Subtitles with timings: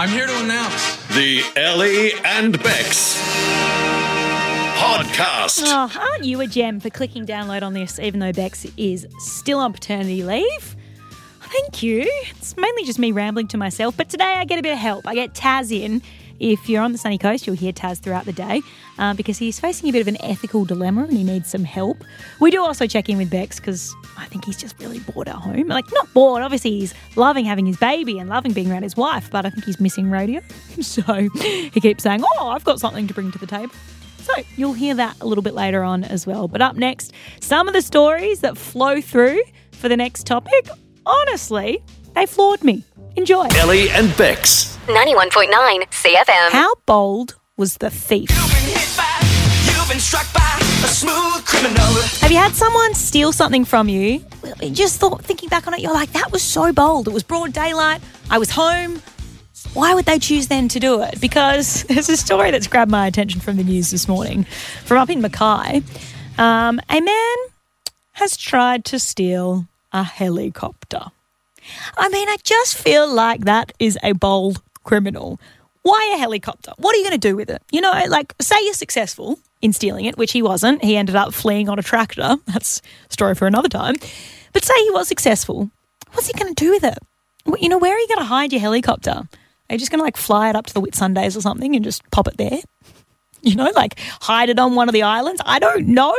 [0.00, 3.20] I'm here to announce The Ellie and Bex
[4.76, 5.64] podcast.
[5.66, 9.58] Oh, aren't you a gem for clicking download on this, even though Bex is still
[9.58, 10.76] on paternity leave?
[11.40, 12.08] Thank you.
[12.30, 15.04] It's mainly just me rambling to myself, but today I get a bit of help.
[15.04, 16.00] I get Taz in.
[16.40, 18.62] If you're on the sunny coast, you'll hear Taz throughout the day
[18.98, 22.04] uh, because he's facing a bit of an ethical dilemma and he needs some help.
[22.40, 25.34] We do also check in with Bex because I think he's just really bored at
[25.36, 25.68] home.
[25.68, 29.30] Like, not bored, obviously, he's loving having his baby and loving being around his wife,
[29.30, 30.40] but I think he's missing radio.
[30.80, 33.74] So he keeps saying, Oh, I've got something to bring to the table.
[34.18, 36.46] So you'll hear that a little bit later on as well.
[36.48, 39.40] But up next, some of the stories that flow through
[39.72, 40.68] for the next topic,
[41.04, 41.82] honestly,
[42.14, 42.84] they floored me.
[43.16, 43.48] Enjoy.
[43.56, 44.77] Ellie and Bex.
[44.88, 46.50] 91.9 Sea FM.
[46.50, 48.30] How bold was the thief?
[48.30, 49.20] You've been hit by,
[49.66, 51.84] you've been struck by a smooth criminal.
[52.22, 54.24] Have you had someone steal something from you?
[54.62, 57.06] You Just thought, thinking back on it, you're like, that was so bold.
[57.06, 58.00] It was broad daylight.
[58.30, 59.02] I was home.
[59.74, 61.20] Why would they choose then to do it?
[61.20, 64.44] Because there's a story that's grabbed my attention from the news this morning
[64.86, 65.82] from up in Mackay.
[66.38, 67.36] Um, a man
[68.12, 71.02] has tried to steal a helicopter.
[71.98, 75.38] I mean, I just feel like that is a bold criminal.
[75.82, 76.72] Why a helicopter?
[76.78, 77.62] What are you going to do with it?
[77.70, 80.82] You know, like, say you're successful in stealing it, which he wasn't.
[80.82, 82.36] He ended up fleeing on a tractor.
[82.46, 82.80] That's
[83.10, 83.96] a story for another time.
[84.54, 85.70] But say he was successful.
[86.12, 86.98] What's he going to do with it?
[87.60, 89.10] You know, where are you going to hide your helicopter?
[89.10, 91.84] Are you just going to like fly it up to the Whitsundays or something and
[91.84, 92.60] just pop it there?
[93.40, 95.40] You know, like hide it on one of the islands?
[95.46, 96.12] I don't know,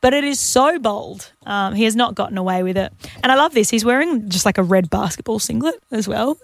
[0.00, 1.30] but it is so bold.
[1.44, 2.90] Um, he has not gotten away with it.
[3.22, 3.68] And I love this.
[3.68, 6.38] He's wearing just like a red basketball singlet as well.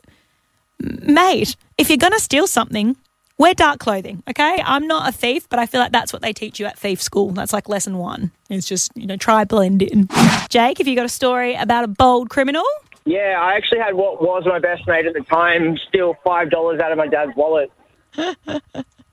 [0.83, 2.97] Mate, if you're going to steal something,
[3.39, 4.63] wear dark clothing, okay?
[4.65, 7.01] I'm not a thief, but I feel like that's what they teach you at thief
[7.01, 7.31] school.
[7.31, 8.31] That's like lesson one.
[8.51, 10.09] It's just, you know, try blend in.
[10.49, 12.65] Jake, have you got a story about a bold criminal?
[13.05, 16.81] Yeah, I actually had what was my best mate at the time steal five dollars
[16.81, 17.71] out of my dad's wallet.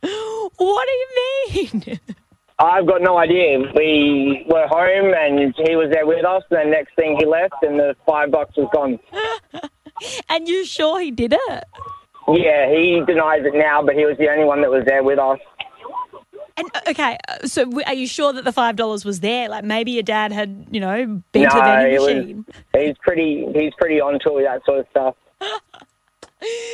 [0.02, 1.08] What do you
[1.84, 2.00] mean?
[2.60, 3.60] I've got no idea.
[3.76, 6.44] We were home and he was there with us.
[6.50, 9.00] And then next thing he left and the five bucks was gone.
[10.30, 11.64] and you sure he did it?
[12.28, 15.18] Yeah, he denies it now, but he was the only one that was there with
[15.20, 15.40] us.
[16.58, 19.48] And uh, okay, uh, so w- are you sure that the five dollars was there?
[19.50, 22.46] Like maybe your dad had, you know, been to the no, vending it was, machine.
[22.78, 23.48] he's pretty.
[23.56, 25.16] He's pretty on to with that sort of stuff.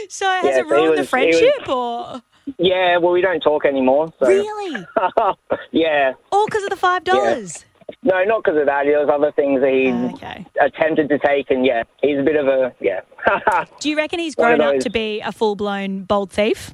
[0.10, 2.22] So has Yeah, it ruined the was- he friendship, or
[2.60, 4.14] Yeah, well, we don't talk anymore.
[4.20, 4.86] So really?
[5.72, 7.66] yeah, All because of the five dollars?
[8.04, 8.86] No, not because of that.
[8.86, 10.46] There was other things that he Okay.
[10.62, 13.02] attempted to take, and yeah, he's a bit of a yeah.
[13.80, 16.74] Do you reckon he's grown up to be a full blown bold thief?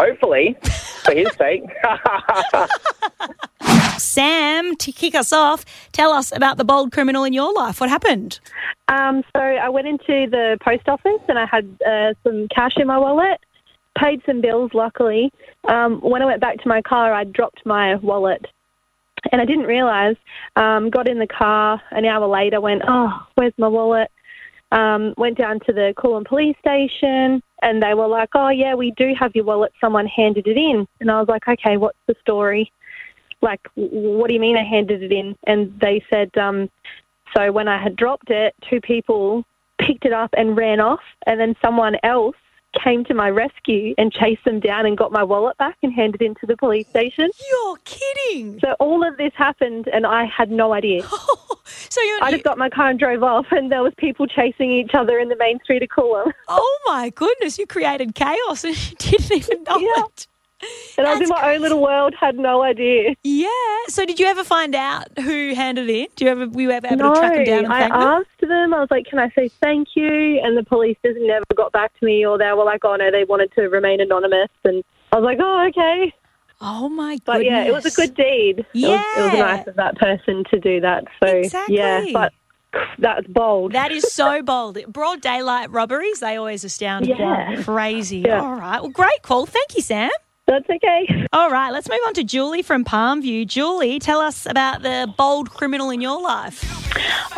[0.00, 0.56] Hopefully,
[1.04, 1.64] for his sake.
[3.98, 7.80] Sam, to kick us off, tell us about the bold criminal in your life.
[7.80, 8.38] What happened?
[8.88, 12.86] Um, so I went into the post office and I had uh, some cash in
[12.86, 13.40] my wallet,
[13.98, 15.32] paid some bills, luckily.
[15.68, 18.46] Um, when I went back to my car, I dropped my wallet.
[19.32, 20.16] And I didn't realise,
[20.56, 24.10] um, got in the car an hour later, went, oh, where's my wallet?
[24.70, 28.92] Um, went down to the Coolum police station and they were like, oh, yeah, we
[28.96, 29.72] do have your wallet.
[29.80, 30.86] Someone handed it in.
[31.00, 32.70] And I was like, okay, what's the story?
[33.40, 35.36] Like, what do you mean I handed it in?
[35.46, 36.68] And they said, um,
[37.36, 39.44] so when I had dropped it, two people
[39.80, 42.36] picked it up and ran off, and then someone else
[42.82, 46.22] came to my rescue and chased them down and got my wallet back and handed
[46.22, 47.30] it into the police station.
[47.50, 48.58] You're kidding.
[48.60, 51.02] So all of this happened, and I had no idea.
[51.90, 52.22] So you're.
[52.24, 55.18] I just got my car and drove off, and there was people chasing each other
[55.18, 56.32] in the main street of Coolum.
[56.48, 60.04] oh my goodness, you created chaos and you didn't even know Yeah.
[60.06, 60.26] it.
[60.96, 63.14] And I was in my own little world, had no idea.
[63.22, 63.48] Yeah.
[63.88, 66.08] So did you ever find out who handed in?
[66.16, 67.80] Do you ever we were you ever able no, to track them down and I
[67.80, 68.02] thank them?
[68.02, 68.74] asked them.
[68.74, 71.96] I was like, "Can I say thank you?" And the police just never got back
[71.98, 74.82] to me, or they were like, "Oh no, they wanted to remain anonymous." And
[75.12, 76.12] I was like, "Oh, okay."
[76.60, 77.22] Oh my goodness.
[77.24, 78.66] But yeah, it was a good deed.
[78.74, 81.04] It was, it was nice of that person to do that.
[81.22, 81.76] So exactly.
[81.76, 82.32] yeah, but
[82.98, 83.72] that's bold.
[83.72, 84.78] That is so bold.
[84.88, 87.14] Broad daylight robberies, they always astound me.
[87.16, 87.62] Yeah.
[87.62, 88.18] Crazy.
[88.18, 88.42] Yeah.
[88.42, 88.82] All right.
[88.82, 89.46] Well, great call.
[89.46, 90.10] Thank you, Sam.
[90.48, 91.26] That's okay.
[91.32, 93.46] All right, let's move on to Julie from Palmview.
[93.46, 96.64] Julie, tell us about the bold criminal in your life.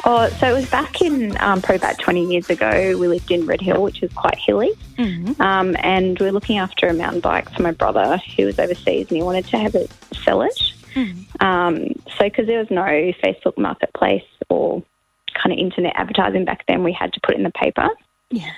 [0.05, 2.97] Oh, so it was back in um, probably about 20 years ago.
[2.97, 4.71] We lived in Red Hill, which is quite hilly.
[5.41, 9.09] Um, and we were looking after a mountain bike for my brother who was overseas
[9.09, 9.91] and he wanted to have it
[10.25, 10.73] sell it.
[11.41, 14.83] Um, so, because there was no Facebook marketplace or
[15.35, 17.89] kind of internet advertising back then, we had to put it in the paper.
[18.31, 18.53] Yeah.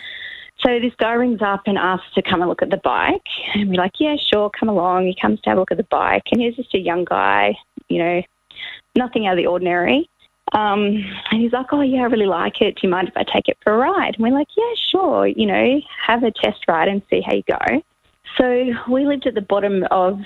[0.64, 3.26] So this guy rings up and asks to come and look at the bike.
[3.54, 5.06] And we're like, yeah, sure, come along.
[5.06, 6.22] He comes to have a look at the bike.
[6.30, 7.56] And he's just a young guy,
[7.88, 8.22] you know,
[8.96, 10.08] nothing out of the ordinary.
[10.52, 12.76] Um, and he's like, oh, yeah, I really like it.
[12.76, 14.14] Do you mind if I take it for a ride?
[14.14, 15.26] And we're like, yeah, sure.
[15.26, 17.82] You know, have a test ride and see how you go.
[18.38, 20.18] So we lived at the bottom of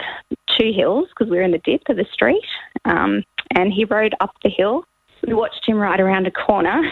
[0.58, 2.44] two hills because we were in the dip of the street.
[2.84, 3.22] Um,
[3.54, 4.84] and he rode up the hill.
[5.26, 6.82] We watched him ride around a corner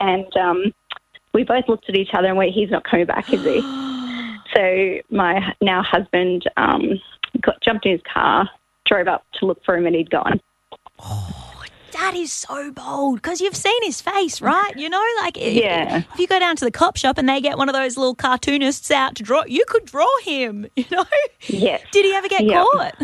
[0.00, 0.72] and um,
[1.32, 3.60] we both looked at each other and went, he's not coming back, is he?
[4.54, 7.00] so my now husband um,
[7.40, 8.48] got, jumped in his car,
[8.86, 10.40] drove up to look for him and he'd gone.
[10.98, 11.36] Oh,
[11.92, 14.72] that is so bold because you've seen his face, right?
[14.76, 16.02] You know, like if, Yeah.
[16.12, 18.14] if you go down to the cop shop and they get one of those little
[18.14, 20.66] cartoonists out to draw, you could draw him.
[20.76, 21.04] You know?
[21.46, 21.82] Yes.
[21.92, 22.64] Did he ever get Yeah.
[22.72, 22.94] caught?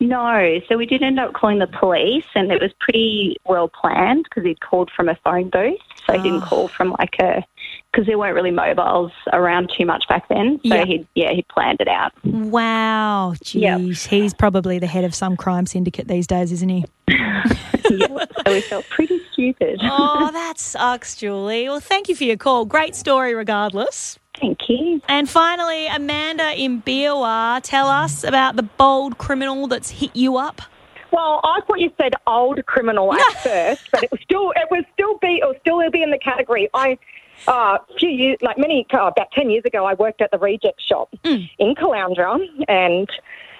[0.00, 4.24] No, so we did end up calling the police, and it was pretty well planned
[4.24, 6.48] because he'd called from a phone booth, so he didn't ah.
[6.48, 7.44] call from like a
[7.90, 10.60] because there weren't really mobiles around too much back then.
[10.64, 10.84] So Yeah.
[10.84, 12.12] he yeah he planned it out.
[12.24, 13.80] Wow, Yep.
[13.80, 16.84] he's probably the head of some crime syndicate these days, isn't he?
[17.08, 19.80] yeah, so we felt pretty stupid.
[19.82, 21.68] Oh, that sucks, Julie.
[21.68, 22.66] Well, thank you for your call.
[22.66, 24.18] Great story, regardless.
[24.40, 25.00] Thank you.
[25.08, 30.62] And finally, Amanda in Beerwah, tell us about the bold criminal that's hit you up.
[31.10, 34.84] Well, I thought you said old criminal at first, but it was still it was
[34.92, 36.68] still be it was still be in the category.
[36.74, 36.98] I
[37.46, 40.82] uh, few years, like many uh, about ten years ago, I worked at the reject
[40.82, 42.38] shop in Caloundra,
[42.68, 43.08] and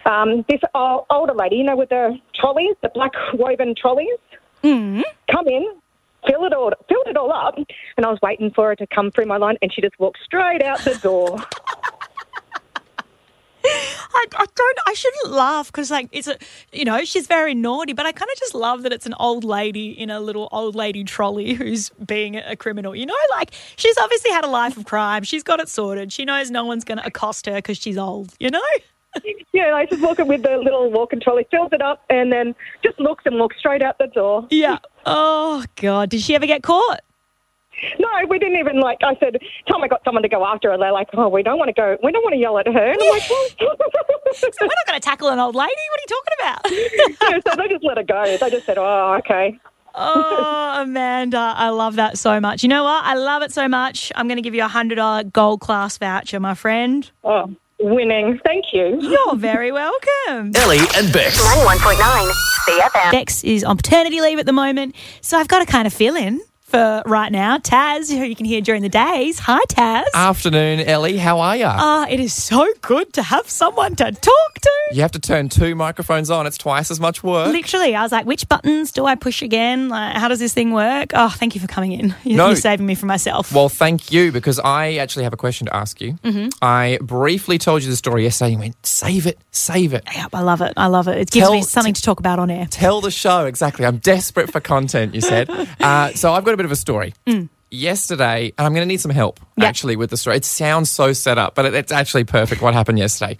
[0.04, 4.18] um, this o- older lady, you know, with the trolleys, the black woven trolleys,
[5.30, 5.66] come in.
[6.28, 9.10] Fill it all, filled it all up, and I was waiting for her to come
[9.10, 11.38] through my line, and she just walked straight out the door.
[13.64, 14.78] I, I don't.
[14.86, 16.38] I shouldn't laugh because, like, it's a,
[16.72, 17.92] you know, she's very naughty.
[17.92, 20.74] But I kind of just love that it's an old lady in a little old
[20.74, 22.94] lady trolley who's being a criminal.
[22.94, 25.22] You know, like she's obviously had a life of crime.
[25.22, 26.12] She's got it sorted.
[26.12, 28.34] She knows no one's going to accost her because she's old.
[28.40, 28.62] You know.
[29.52, 32.98] yeah, I just walking with the little walking trolley, fills it up, and then just
[33.00, 34.46] looks and walks straight out the door.
[34.50, 34.78] Yeah.
[35.06, 36.10] Oh God.
[36.10, 37.00] Did she ever get caught?
[37.98, 38.98] No, we didn't even like.
[39.02, 39.36] I said,
[39.68, 41.72] "Tom, I got someone to go after her." They're like, "Oh, we don't want to
[41.72, 41.96] go.
[42.02, 43.66] We don't want to yell at her." And I'm like, well, So
[44.60, 45.70] we're not going to tackle an old lady.
[45.90, 47.22] What are you talking about?
[47.30, 48.36] yeah, so they just let her go.
[48.36, 49.58] They just said, "Oh, okay."
[49.94, 52.62] Oh, Amanda, I love that so much.
[52.62, 53.04] You know what?
[53.04, 54.12] I love it so much.
[54.14, 57.10] I'm going to give you a $100 gold class voucher, my friend.
[57.24, 58.40] Oh, winning.
[58.44, 58.98] Thank you.
[59.00, 60.52] You're very welcome.
[60.54, 61.40] Ellie and Bex.
[61.40, 62.32] 91.9
[62.66, 63.12] Sea FM.
[63.12, 66.16] Bex is on paternity leave at the moment, so I've got to kind of fill
[66.16, 67.58] in for right now.
[67.58, 69.38] Taz, who you can hear during the days.
[69.40, 70.04] Hi, Taz.
[70.14, 71.16] Afternoon, Ellie.
[71.16, 71.64] How are you?
[71.66, 74.70] Ah, it is so good to have someone to talk to.
[74.92, 76.46] you have to turn two microphones on.
[76.46, 77.52] It's twice as much work.
[77.52, 79.88] Literally, I was like, which buttons do I push again?
[79.88, 81.10] Like, how does this thing work?
[81.14, 82.14] Oh, thank you for coming in.
[82.22, 82.46] You're, No.
[82.48, 83.52] you're saving me from myself.
[83.52, 86.14] Well, thank you because I actually have a question to ask you.
[86.24, 86.48] Mm-hmm.
[86.62, 88.52] I briefly told you the story yesterday.
[88.52, 90.04] You went, save it, save it.
[90.14, 90.74] Yep, I love it.
[90.76, 91.16] I love it.
[91.18, 92.66] It gives Tell- me something to talk about on air.
[92.70, 93.86] Tell the show exactly.
[93.86, 95.14] I'm desperate for content.
[95.14, 95.48] You said.
[95.80, 97.14] Uh, so I've got a bit of a story.
[97.70, 99.66] Yesterday, and I'm going to need some help Yeah.
[99.66, 100.36] actually with the story.
[100.36, 102.62] It sounds so set up, but it, it's actually perfect.
[102.62, 103.36] What happened yesterday?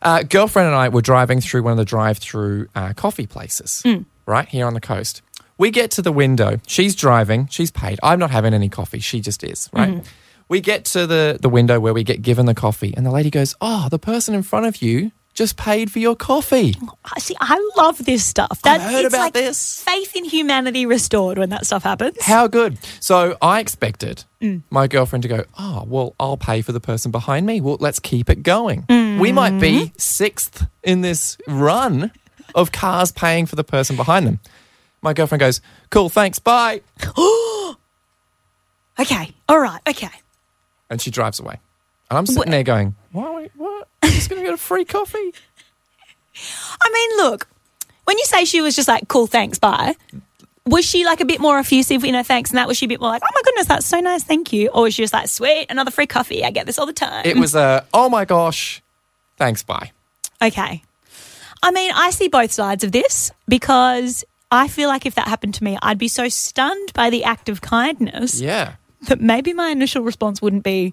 [0.00, 3.84] Uh, girlfriend and I were driving through one of the drive-through uh, coffee places
[4.26, 5.22] right here on the coast.
[5.58, 6.60] We get to the window.
[6.66, 7.48] She's driving.
[7.48, 7.98] She's paid.
[8.02, 9.00] I'm not having any coffee.
[9.00, 9.68] She just is.
[9.72, 10.04] Right.
[10.48, 13.30] We get to the the window where we get given the coffee, and the lady
[13.30, 16.74] goes, "Oh, the person in front of you just paid for your coffee."
[17.04, 18.60] I See, I love this stuff.
[18.64, 19.82] I've heard it's about like this.
[19.82, 22.16] Faith in humanity restored when that stuff happens.
[22.20, 22.78] How good.
[23.00, 24.62] So I expected mm.
[24.70, 27.60] my girlfriend to go, Oh, well, I'll pay for the person behind me.
[27.60, 28.84] Well, let's keep it going.
[28.88, 30.00] We might be mm.
[30.00, 32.10] sixth in this run
[32.54, 34.40] of cars paying for the person behind them.
[35.00, 35.60] My girlfriend goes,
[35.90, 36.82] Cool, thanks, bye.
[39.00, 40.10] Okay, all right, okay.
[40.90, 41.60] And she drives away.
[42.12, 43.50] And I'm sitting there going, What?
[43.56, 43.88] What?
[44.02, 45.32] I'm just going to get a free coffee?
[46.82, 47.48] I mean, look,
[48.04, 49.94] when you say she was just like, cool, thanks, bye,
[50.66, 52.68] was she like a bit more effusive in her thanks and that?
[52.68, 54.68] Was she a bit more like, oh my goodness, that's so nice, thank you?
[54.74, 57.22] Or was she just like, sweet, another free coffee, I get this all the time?
[57.24, 58.82] It was a, Oh my gosh,
[59.38, 59.92] thanks, bye.
[60.42, 60.82] Okay.
[61.62, 65.54] I mean, I see both sides of this because I feel like if that happened
[65.54, 68.74] to me, I'd be so stunned by the act of kindness Yeah.
[69.08, 70.92] that maybe my initial response wouldn't be,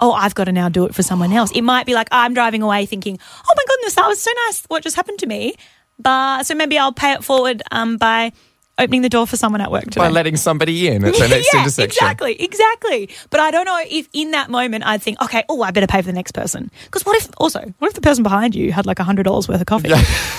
[0.00, 1.50] oh, I've got to now do it for someone else.
[1.52, 4.64] It might be like, I'm driving away thinking, oh my goodness, that was so nice
[4.68, 5.54] what just happened to me.
[5.98, 8.32] But so maybe I'll pay it forward um, by
[8.78, 10.00] opening the door for someone at work today.
[10.00, 12.04] By letting somebody in at the next yeah, intersection.
[12.04, 13.08] exactly, exactly.
[13.30, 16.00] But I don't know if in that moment I'd think, okay, oh, I better pay
[16.02, 16.70] for the next person.
[16.84, 19.60] Because what if also, what if the person behind you had like hundred dollars worth
[19.60, 19.90] of coffee?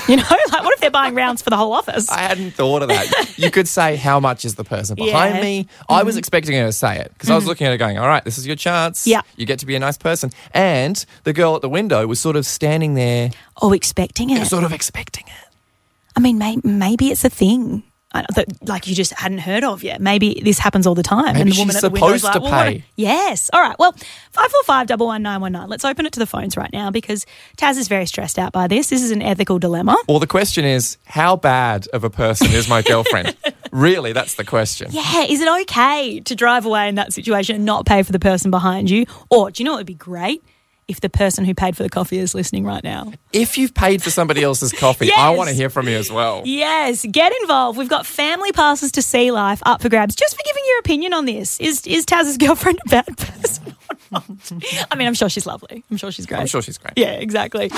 [0.09, 2.09] You know, like what if they're buying rounds for the whole office?
[2.09, 3.37] I hadn't thought of that.
[3.37, 5.41] You could say, How much is the person behind Yeah.
[5.41, 5.43] Mm-hmm.
[5.43, 5.67] me?
[5.87, 8.07] I was expecting her to say it because I was looking at her going, All
[8.07, 9.05] right, this is your chance.
[9.05, 9.21] Yeah.
[9.35, 10.31] You get to be a nice person.
[10.51, 13.29] And the girl at the window was sort of standing there,
[13.61, 14.47] oh, expecting it.
[14.47, 15.53] sort of expecting it.
[16.15, 17.83] I mean, may- maybe it's a thing.
[18.13, 20.01] That like you just hadn't heard of yet.
[20.01, 21.33] Maybe this happens all the time.
[21.33, 22.83] Maybe and the she's woman at the window is supposed like, to well, what- pay.
[22.95, 23.49] Yes.
[23.53, 23.77] All right.
[23.77, 23.91] Well,
[24.31, 25.69] five four five double one nine one nine.
[25.69, 27.25] Let's open it to the phones right now because
[27.57, 28.89] Taz is very stressed out by this.
[28.89, 29.97] This is an ethical dilemma.
[30.07, 33.35] Well, the question is, how bad of a person is my girlfriend?
[33.71, 34.87] really, that's the question.
[34.91, 38.19] Yeah, is it okay to drive away in that situation and not pay for the
[38.19, 39.05] person behind you?
[39.29, 40.43] Or do you know what would be great?
[40.89, 43.13] If the person who paid for the coffee is listening right now.
[43.31, 46.41] If you've paid for somebody else's coffee, I want to hear from you as well.
[46.45, 47.77] Yes, get involved.
[47.77, 50.15] We've got family passes to Sea Life up for grabs.
[50.15, 51.59] Just for giving your opinion on this.
[51.59, 53.75] Is is Taz's girlfriend a bad person?
[54.91, 55.83] I mean, I'm sure she's lovely.
[55.91, 56.39] I'm sure she's great.
[56.39, 56.93] I'm sure she's great.
[56.97, 57.71] Yeah, exactly.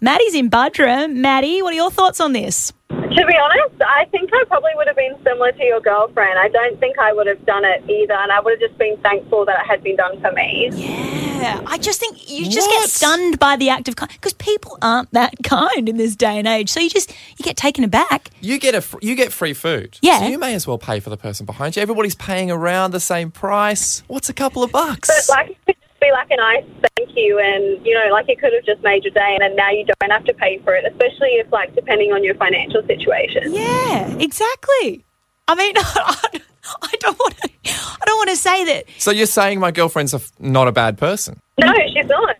[0.00, 1.14] Maddie's in Buderim.
[1.14, 2.72] Maddie, what are your thoughts on this?
[3.10, 6.38] To be honest, I think I probably would have been similar to your girlfriend.
[6.38, 8.96] I don't think I would have done it either, and I would have just been
[8.98, 10.70] thankful that it had been done for me.
[10.72, 14.78] Yeah, I just think you just get stunned by the act of kind because people
[14.82, 16.68] aren't that kind in this day and age.
[16.70, 18.30] So you just you get taken aback.
[18.40, 19.98] You get a fr- you get free food.
[20.02, 20.20] Yeah.
[20.20, 21.82] So you may as well pay for the person behind you.
[21.82, 24.02] Everybody's paying around the same price.
[24.08, 25.08] What's a couple of bucks?
[25.08, 26.64] But like, it could just be like a nice
[26.96, 29.56] thank you, and you know, like it could have just made your day, and then
[29.56, 32.82] now you don't have to pay for it, especially if, like, depending on your financial
[32.86, 33.54] situation.
[33.54, 35.04] Yeah, exactly.
[35.48, 37.50] I mean, I don't want to.
[37.68, 38.84] I don't want to say that.
[38.98, 41.40] so you're saying my girlfriend's a f- not a bad person?
[41.58, 42.36] No, she's not.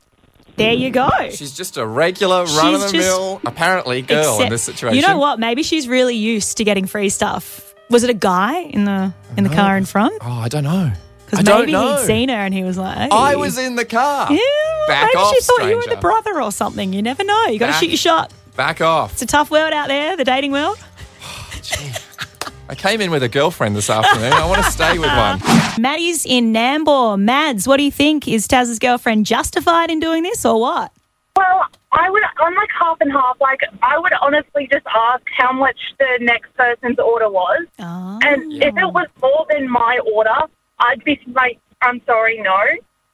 [0.57, 1.11] There you go.
[1.31, 4.97] She's just a regular run of the mill, apparently girl in this situation.
[4.97, 5.39] You know what?
[5.39, 7.75] Maybe she's really used to getting free stuff.
[7.91, 10.15] Was it a guy in the in the car in front?
[10.23, 10.93] Oh, I don't know.
[11.27, 11.97] Because I don't maybe know.
[11.99, 13.09] he'd seen her and he was like, hey.
[13.11, 14.29] I was in the car.
[14.31, 15.97] Yeah, well, Back maybe off, she thought you were stranger.
[15.97, 16.93] the brother or something.
[16.93, 17.47] You never know.
[17.47, 18.33] You got to Back- shoot your shot.
[18.55, 19.13] Back off.
[19.13, 20.79] It's a tough world out there, the dating world.
[22.69, 24.33] I came in with a girlfriend this afternoon.
[24.33, 25.41] I want to stay with one.
[25.81, 27.19] Maddie's in Nambour.
[27.21, 28.27] Mads, what do you think?
[28.27, 30.91] Is Taz's girlfriend justified in doing this or what?
[31.37, 33.41] Well, I would, I'm like half and half.
[33.41, 37.67] Like, I would honestly just ask how much the next person's order was.
[37.79, 38.19] Oh.
[38.25, 40.35] And if it was more than my order,
[40.79, 42.57] I'd be like, I'm sorry, no.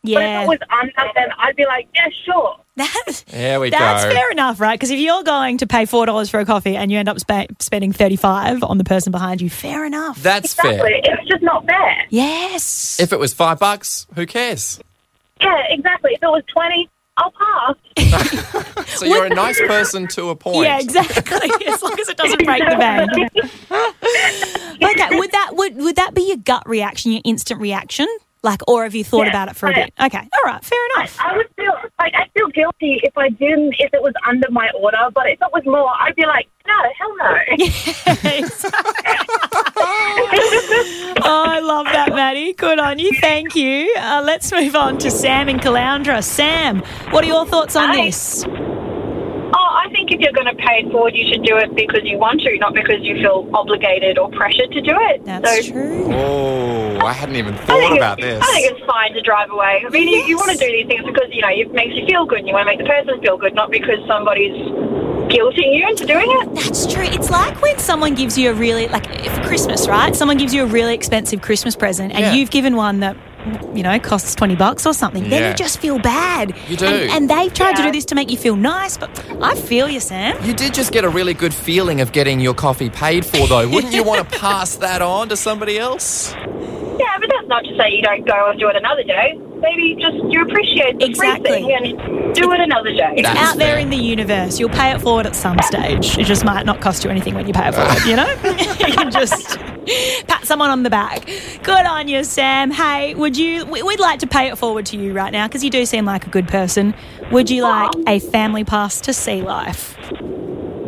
[0.04, 0.19] Yeah.
[0.19, 2.57] But if it was under, then I'd be like, yeah, sure.
[2.76, 4.11] That, There we That's go.
[4.12, 4.75] fair enough, right?
[4.78, 7.21] Because if you're going to pay four dollars for a coffee and you end up
[7.21, 10.21] spa- spending thirty five on the person behind you, fair enough.
[10.23, 10.78] That's Exactly.
[10.78, 11.00] fair.
[11.21, 12.04] It's just not fair.
[12.11, 12.99] Yes.
[12.99, 14.81] If it was five bucks, who cares?
[15.40, 16.12] Yeah, exactly.
[16.14, 16.88] If it was 20,
[17.19, 17.76] I'll pass.
[18.97, 20.64] So you're a nice person to a point.
[20.66, 21.50] Yeah, exactly.
[21.66, 23.11] as long as it doesn't break the bank.
[24.85, 28.07] Okay, would that would would that be your gut reaction, your instant reaction?
[28.45, 29.95] Like, or have you thought Yeah, about it for a I- bit?
[30.03, 31.17] Okay, all right, fair enough.
[31.21, 34.69] I would feel like I feel guilty if I didn't, if it was under my
[34.81, 34.99] order.
[35.15, 37.35] But if it was more, I'd be like, no, hell no.
[41.25, 42.53] oh, I love that, Maddie.
[42.53, 43.12] Good on you.
[43.21, 43.95] Thank you.
[43.97, 46.23] Uh, let's move on to Sam and Caloundra.
[46.23, 48.07] Sam, what are your thoughts on Hi.
[48.07, 48.45] this?
[48.45, 52.00] Oh, I think if you're going to pay it forward, you should do it because
[52.05, 55.25] you want to, not because you feel obligated or pressured to do it.
[55.25, 56.07] That's so, true.
[56.14, 58.43] Oh, I hadn't even thought about it's, this.
[58.43, 59.83] I think it's fine to drive away.
[59.85, 62.07] I mean, you, you want to do these things because you know it makes you
[62.07, 64.55] feel good, and you want to make the person feel good, not because somebody's
[65.29, 66.55] guilting you into doing it.
[66.55, 67.05] That's true.
[67.05, 70.14] It's like when someone gives you a really like for Christmas, right?
[70.14, 72.33] Someone gives you a really expensive Christmas present, and Yeah.
[72.35, 73.17] you've given one that
[73.75, 75.28] you know costs twenty bucks or something.
[75.28, 75.49] Then Yeah.
[75.50, 76.54] you just feel bad.
[76.68, 76.87] You do.
[76.87, 79.11] And, and they've tried to do this to make you feel nice, but
[79.42, 80.37] I feel you, Sam.
[80.44, 83.68] You did just get a really good feeling of getting your coffee paid for, though.
[83.68, 86.32] Wouldn't you want to pass that on to somebody else?
[86.34, 89.38] Yeah, but that's not to say you don't go and do it another day.
[89.61, 91.50] Maybe just you appreciate the Exactly.
[91.50, 93.12] free thing and do it another day.
[93.16, 94.58] It's That's out there in the universe.
[94.61, 96.18] You'll pay it forward at some stage.
[96.18, 98.28] It just might not cost you anything when you pay it forward, you know?
[98.87, 99.58] you can just
[100.27, 101.27] pat someone on the back.
[101.62, 102.71] Good on you, Sam.
[102.71, 105.62] Hey, would you, we- we'd like to pay it forward to you right now because
[105.65, 106.95] you do seem like a good person.
[107.31, 109.97] Would you like a family pass to Sea Life?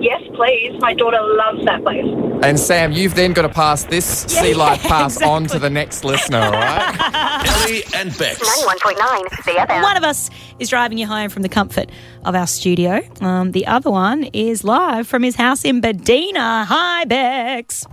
[0.00, 0.78] Yes, please.
[0.80, 2.04] My daughter loves that place.
[2.42, 6.04] And Sam, you've then got to pass this Sea Life pass on to the next
[6.04, 7.44] listener, all right?
[7.64, 8.38] Ellie and Bex.
[8.38, 9.82] 91.9 Sea FM.
[9.82, 11.90] One of us is driving you home from the comfort
[12.26, 13.00] of our studio.
[13.22, 16.66] Um, the other one is live from his house in Birtinya.
[16.66, 17.86] Hi, Bex.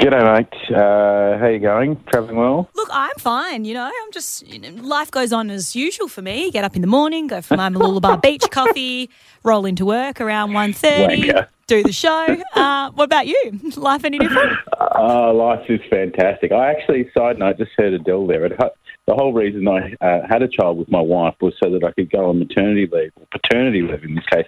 [0.00, 0.74] G'day, mate.
[0.74, 2.02] Uh, how you going?
[2.10, 2.70] Travelling well?
[2.74, 3.66] Look, I'm fine.
[3.66, 6.50] You know, I'm just you know, life goes on as usual for me.
[6.50, 9.10] Get up in the morning, go for my Mooloolaba beach coffee,
[9.44, 12.38] roll into work around 1.30, do the show.
[12.54, 13.60] Uh, what about you?
[13.76, 14.56] Life any different?
[14.96, 16.50] Oh, life is fantastic.
[16.50, 18.46] I actually, side note, just heard Adele there.
[18.46, 18.58] It,
[19.06, 21.92] the whole reason I uh, had a child with my wife was so that I
[21.92, 24.46] could go on maternity leave, or paternity leave in this case,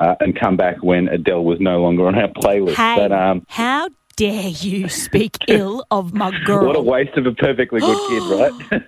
[0.00, 2.74] uh, and come back when Adele was no longer on our playlist.
[2.76, 6.66] Hey, But um, how dare you speak ill of my girl?
[6.66, 8.22] what a waste of a perfectly good kid,
[8.72, 8.82] right?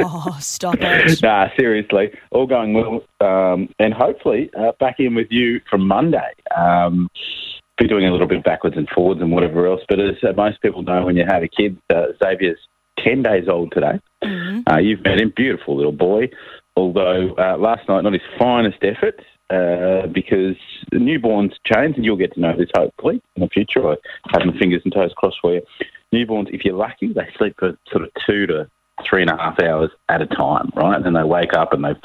[0.00, 1.22] oh, stop it.
[1.22, 6.32] nah, seriously, all going well, um, and hopefully uh, back in with you from Monday.
[6.56, 7.08] Um,
[7.76, 9.80] be doing a little bit backwards and forwards and whatever else.
[9.88, 12.58] But as uh, most people know, when you have a kid, uh, Xavier's
[12.98, 14.00] 10 days old today.
[14.70, 16.30] Uh, you've met him, beautiful little boy.
[16.76, 19.20] Although uh, last night, not his finest effort,
[19.50, 20.56] uh, because
[20.92, 23.86] newborns change, and you'll get to know this hopefully in the future.
[23.88, 23.96] I
[24.32, 25.62] have my fingers and toes crossed for you.
[26.14, 28.68] Newborns, if you're lucky, they sleep for sort of two to
[29.08, 30.94] three and a half hours at a time, right?
[30.96, 31.96] And then they wake up and they've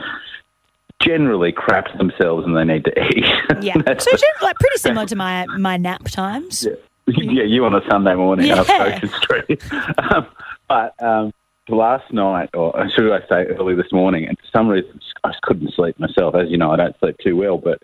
[1.02, 3.26] generally crapped themselves and they need to eat.
[3.62, 3.74] Yeah.
[3.98, 6.66] so like pretty similar to my my nap times.
[6.66, 6.74] yeah,
[7.08, 8.62] yeah you on a Sunday morning Yeah.
[8.62, 9.62] up Ocean Street.
[9.98, 10.28] um,
[10.68, 11.32] but um,
[11.70, 15.42] last night, or should I say early this morning, and for some reason I just
[15.42, 16.36] couldn't sleep myself.
[16.36, 17.80] As you know, I don't sleep too well, but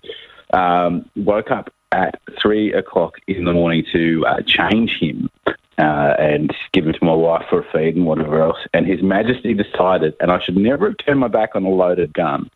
[0.58, 5.30] um, woke up at three o'clock in the morning to uh, change him.
[5.78, 8.60] Uh, and give him to my wife for a feed and whatever else.
[8.74, 12.14] And His Majesty decided, and I should never have turned my back on a loaded
[12.14, 12.50] gun,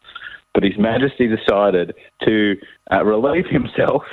[0.53, 2.55] but His Majesty decided to
[2.89, 4.03] uh, relieve himself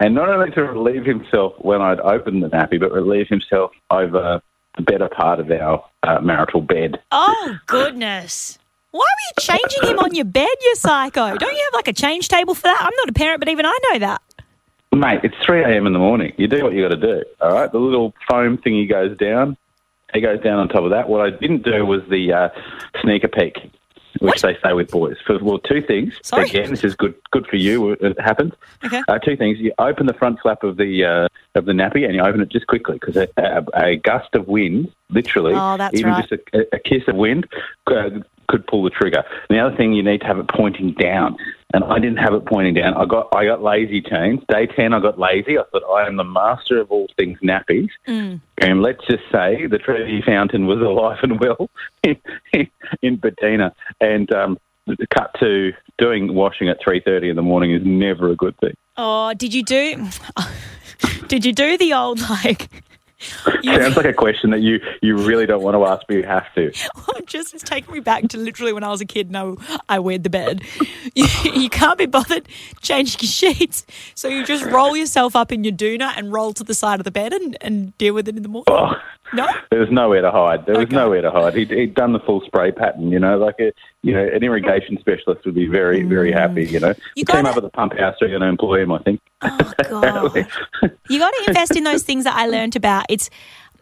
[0.00, 4.42] and not only to relieve himself when I'd opened the nappy, but relieve himself over
[4.76, 7.00] the better part of our uh, marital bed.
[7.12, 8.58] Oh goodness.
[8.90, 11.36] Why were you changing him on your bed, you psycho?
[11.36, 12.78] Don't you have like a change table for that?
[12.80, 14.22] I'm not a parent, but even I know that.
[14.92, 15.88] Mate, it's 3 a.m.
[15.88, 16.32] in the morning.
[16.36, 17.72] You do what you got to do, all right?
[17.72, 19.56] The little foam thingy goes down.
[20.12, 21.08] He goes down on top of that.
[21.08, 22.48] What I didn't do was the uh,
[23.02, 23.56] sneaker peek,
[24.20, 25.16] which they say with boys.
[25.26, 26.14] For, well, two things.
[26.22, 26.48] Sorry?
[26.48, 27.92] Again, this is good good for you.
[27.92, 28.52] It happens.
[28.84, 29.02] Okay.
[29.08, 29.58] Uh, two things.
[29.58, 31.28] You open the front flap of the uh,
[31.58, 34.48] of the nappy and you open it just quickly because a, a, a gust of
[34.48, 36.28] wind, literally, Oh, even right.
[36.28, 37.46] just a, a kiss of wind,
[37.86, 38.10] uh,
[38.48, 39.22] could pull the trigger.
[39.48, 41.36] And the other thing, you need to have it pointing down.
[41.74, 42.94] And I didn't have it pointing down.
[42.94, 44.40] I got I got lazy teens.
[44.48, 45.58] Day ten, I got lazy.
[45.58, 47.88] I thought I am the master of all things nappies.
[48.06, 48.40] Mm.
[48.58, 51.68] And let's just say the Trevi Fountain was alive and well
[52.04, 52.16] in,
[53.02, 53.72] in Birtinya.
[54.00, 58.30] And um, the cut to doing washing at three thirty in the morning is never
[58.30, 58.76] a good thing.
[58.96, 60.06] Oh, did you do?
[61.26, 62.68] Did you do the old like?
[63.64, 66.52] Sounds like a question that you, you really don't want to ask, but you have
[66.54, 66.72] to.
[67.26, 69.30] just it's taking me back to literally when I was a kid.
[69.30, 69.56] No,
[69.88, 70.62] I weighed the bed.
[71.16, 72.48] You, you can't be bothered
[72.80, 73.86] changing your sheets,
[74.16, 77.04] so you just roll yourself up in your doona and roll to the side of
[77.04, 78.64] the bed and, and deal with it in the morning.
[78.68, 78.94] Oh,
[79.32, 80.66] No, there was nowhere to hide.
[80.66, 81.54] There was nowhere to hide.
[81.54, 84.98] He'd, he'd done the full spray pattern, you know, like a you know an irrigation
[85.00, 86.94] specialist would be very very happy, you know.
[87.16, 89.20] You came up at the pump house, so you're going to employ him, I think.
[89.42, 90.46] Oh god.
[91.08, 93.06] you got to invest in those things that I learned about.
[93.08, 93.30] It's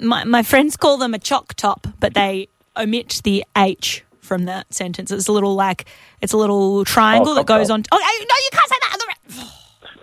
[0.01, 4.73] my my friends call them a chalk top, but they omit the H from that
[4.73, 5.11] sentence.
[5.11, 5.87] It's a little like
[6.21, 7.83] it's a little triangle Oh, that goes on.
[7.93, 8.93] Oh no, you can't say that.
[8.93, 9.51] on the re-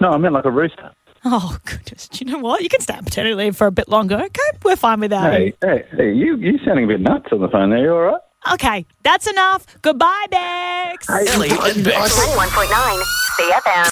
[0.01, 0.91] No, I meant like a rooster.
[1.25, 2.07] Oh goodness!
[2.07, 2.61] Do you know what?
[2.61, 4.15] You can stay on paternity leave for a bit longer.
[4.15, 5.33] Okay, we're fine with that.
[5.33, 7.79] Hey, hey, hey, you you sounding a bit nuts on the phone there.
[7.83, 8.21] You all right?
[8.53, 9.65] Okay, that's enough.
[9.81, 11.09] Goodbye, Bex.
[11.09, 12.15] Ellie and Bex.
[12.15, 13.03] 91.9
[13.35, 13.85] Sea FM.